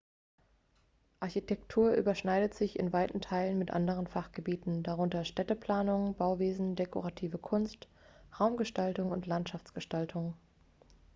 [1.19, 7.87] architektur überschneidet sich in weiten teilen mit anderen fachgebieten darunter städteplanung bauwesen dekorative kunst
[8.39, 10.33] raumgestaltung und landschaftsgestaltung